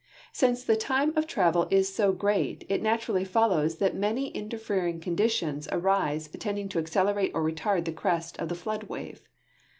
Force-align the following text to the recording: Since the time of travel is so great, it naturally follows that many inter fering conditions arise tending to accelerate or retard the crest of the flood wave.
Since 0.33 0.63
the 0.63 0.75
time 0.75 1.13
of 1.15 1.27
travel 1.27 1.67
is 1.69 1.93
so 1.93 2.11
great, 2.11 2.65
it 2.67 2.81
naturally 2.81 3.23
follows 3.23 3.77
that 3.77 3.93
many 3.95 4.35
inter 4.35 4.57
fering 4.57 4.99
conditions 4.99 5.67
arise 5.71 6.27
tending 6.27 6.67
to 6.69 6.79
accelerate 6.79 7.29
or 7.35 7.43
retard 7.43 7.85
the 7.85 7.91
crest 7.93 8.35
of 8.39 8.49
the 8.49 8.55
flood 8.55 8.85
wave. 8.85 9.21